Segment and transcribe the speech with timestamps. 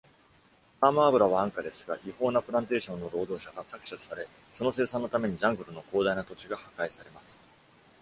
[0.79, 7.47] パーム油は安価ですが、違法なプランテーションの労働者が搾取され、その生産のためにジャングルの広大な土地が破壊されます。